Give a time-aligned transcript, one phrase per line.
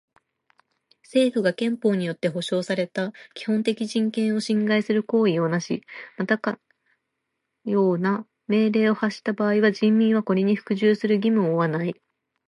[1.03, 5.83] 政府が憲法によって保障された基本的人権を侵害する行為をなし、
[6.17, 6.59] またか
[7.65, 11.93] ような命令を発した場合は人民はこれに服従する義務を負わない。